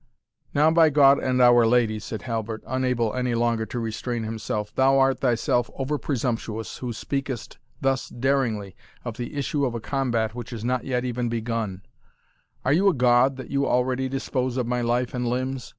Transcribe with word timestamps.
"Now, 0.55 0.71
by 0.71 0.89
God 0.89 1.19
and 1.19 1.39
Our 1.39 1.63
Lady," 1.67 1.99
said 1.99 2.23
Halbert, 2.23 2.63
unable 2.65 3.13
any 3.13 3.35
longer 3.35 3.67
to 3.67 3.79
restrain 3.79 4.23
himself, 4.23 4.73
"thou 4.73 4.97
art 4.97 5.19
thyself 5.19 5.69
over 5.75 5.99
presumptuous, 5.99 6.77
who 6.77 6.91
speakest 6.91 7.59
thus 7.81 8.09
daringly 8.09 8.75
of 9.05 9.17
the 9.17 9.35
issue 9.35 9.63
of 9.63 9.75
a 9.75 9.79
combat 9.79 10.33
which 10.33 10.51
is 10.51 10.65
not 10.65 10.85
yet 10.85 11.05
even 11.05 11.29
begun 11.29 11.83
Are 12.65 12.73
you 12.73 12.89
a 12.89 12.95
god, 12.95 13.35
that 13.35 13.51
you 13.51 13.67
already 13.67 14.09
dispose 14.09 14.57
of 14.57 14.65
my 14.65 14.81
life 14.81 15.13
and 15.13 15.27
limbs? 15.27 15.69